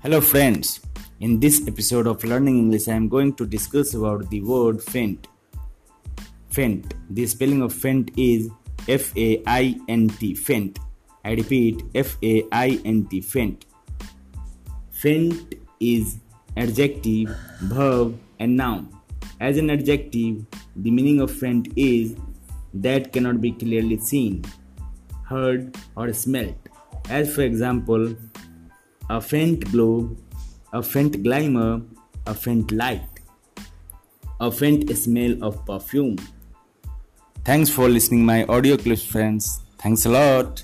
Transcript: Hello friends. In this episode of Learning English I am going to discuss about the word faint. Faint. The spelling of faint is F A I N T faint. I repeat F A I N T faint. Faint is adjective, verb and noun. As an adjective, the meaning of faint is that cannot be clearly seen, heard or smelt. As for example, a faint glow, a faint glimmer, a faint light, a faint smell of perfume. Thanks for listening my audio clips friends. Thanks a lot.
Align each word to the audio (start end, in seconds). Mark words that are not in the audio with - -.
Hello 0.00 0.20
friends. 0.20 0.78
In 1.18 1.40
this 1.40 1.66
episode 1.66 2.06
of 2.06 2.22
Learning 2.22 2.56
English 2.56 2.86
I 2.86 2.92
am 2.92 3.08
going 3.08 3.34
to 3.34 3.44
discuss 3.44 3.94
about 3.94 4.30
the 4.30 4.40
word 4.42 4.80
faint. 4.80 5.26
Faint. 6.50 6.94
The 7.10 7.26
spelling 7.26 7.62
of 7.62 7.72
faint 7.72 8.12
is 8.16 8.48
F 8.86 9.12
A 9.16 9.42
I 9.44 9.76
N 9.88 10.06
T 10.06 10.36
faint. 10.36 10.78
I 11.24 11.32
repeat 11.32 11.82
F 11.96 12.16
A 12.22 12.44
I 12.52 12.80
N 12.84 13.06
T 13.06 13.20
faint. 13.20 13.66
Faint 14.92 15.56
is 15.80 16.18
adjective, 16.56 17.36
verb 17.62 18.16
and 18.38 18.56
noun. 18.56 18.96
As 19.40 19.58
an 19.58 19.68
adjective, 19.68 20.46
the 20.76 20.92
meaning 20.92 21.20
of 21.20 21.32
faint 21.32 21.72
is 21.74 22.14
that 22.72 23.12
cannot 23.12 23.40
be 23.40 23.50
clearly 23.50 23.98
seen, 23.98 24.44
heard 25.24 25.76
or 25.96 26.12
smelt. 26.12 26.54
As 27.10 27.34
for 27.34 27.42
example, 27.42 28.14
a 29.10 29.20
faint 29.20 29.70
glow, 29.70 30.16
a 30.72 30.82
faint 30.82 31.22
glimmer, 31.22 31.80
a 32.26 32.34
faint 32.34 32.70
light, 32.72 33.08
a 34.40 34.50
faint 34.50 34.94
smell 34.96 35.42
of 35.42 35.64
perfume. 35.64 36.16
Thanks 37.44 37.70
for 37.70 37.88
listening 37.88 38.24
my 38.24 38.44
audio 38.44 38.76
clips 38.76 39.04
friends. 39.04 39.62
Thanks 39.78 40.04
a 40.04 40.10
lot. 40.10 40.62